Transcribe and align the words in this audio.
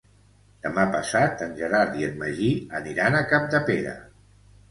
Demà 0.67 0.85
passat 0.95 1.43
en 1.47 1.51
Gerard 1.59 1.99
i 2.01 2.07
en 2.09 2.17
Magí 2.23 2.49
aniran 2.81 3.17
a 3.19 3.23
Capdepera. 3.35 3.95